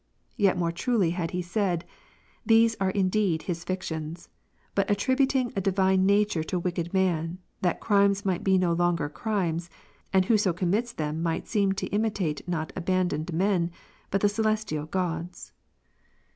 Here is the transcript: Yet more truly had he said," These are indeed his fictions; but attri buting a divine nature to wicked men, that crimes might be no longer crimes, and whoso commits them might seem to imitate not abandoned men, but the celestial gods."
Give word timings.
Yet 0.35 0.57
more 0.57 0.71
truly 0.71 1.11
had 1.11 1.29
he 1.29 1.43
said," 1.43 1.85
These 2.47 2.75
are 2.81 2.89
indeed 2.89 3.43
his 3.43 3.63
fictions; 3.63 4.29
but 4.73 4.87
attri 4.87 5.15
buting 5.15 5.53
a 5.55 5.61
divine 5.61 6.07
nature 6.07 6.43
to 6.45 6.57
wicked 6.57 6.91
men, 6.91 7.37
that 7.61 7.79
crimes 7.79 8.25
might 8.25 8.43
be 8.43 8.57
no 8.57 8.73
longer 8.73 9.09
crimes, 9.09 9.69
and 10.11 10.25
whoso 10.25 10.53
commits 10.53 10.91
them 10.91 11.21
might 11.21 11.45
seem 11.47 11.73
to 11.73 11.87
imitate 11.89 12.47
not 12.47 12.73
abandoned 12.75 13.31
men, 13.31 13.69
but 14.09 14.21
the 14.21 14.27
celestial 14.27 14.87
gods." 14.87 15.51